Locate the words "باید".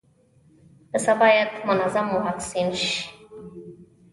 1.21-1.49